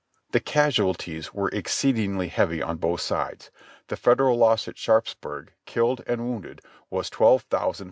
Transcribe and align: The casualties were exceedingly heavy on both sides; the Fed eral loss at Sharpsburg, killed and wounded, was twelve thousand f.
The 0.31 0.39
casualties 0.39 1.31
were 1.31 1.49
exceedingly 1.49 2.29
heavy 2.29 2.59
on 2.59 2.77
both 2.77 3.01
sides; 3.01 3.51
the 3.87 3.95
Fed 3.95 4.17
eral 4.17 4.35
loss 4.35 4.67
at 4.67 4.75
Sharpsburg, 4.79 5.51
killed 5.67 6.01
and 6.07 6.27
wounded, 6.27 6.61
was 6.89 7.07
twelve 7.11 7.43
thousand 7.43 7.79
f. 7.79 7.79